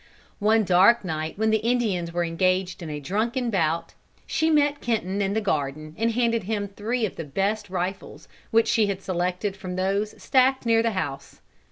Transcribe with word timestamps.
One 0.39 0.63
dark 0.63 1.05
night, 1.05 1.37
when 1.37 1.51
the 1.51 1.57
Indians 1.59 2.11
were 2.11 2.23
engaged 2.23 2.81
in 2.81 2.89
a 2.89 2.99
drunken 2.99 3.51
bout, 3.51 3.93
she 4.25 4.49
met 4.49 4.81
Kenton 4.81 5.21
in 5.21 5.33
the 5.33 5.41
garden 5.41 5.93
and 5.95 6.13
handed 6.13 6.45
him 6.45 6.69
three 6.69 7.05
of 7.05 7.17
the 7.17 7.23
best 7.23 7.69
rifles, 7.69 8.27
which 8.49 8.67
she 8.67 8.87
had 8.87 9.03
selected 9.03 9.55
from 9.55 9.75
those 9.75 10.19
stacked 10.19 10.65
near 10.65 10.81
the 10.81 10.93
house. 10.97 11.39